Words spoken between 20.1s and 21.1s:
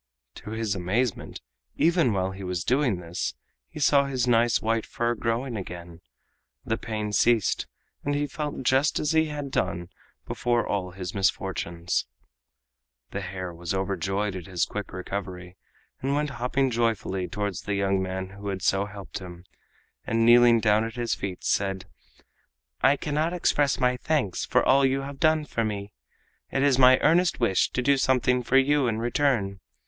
kneeling down at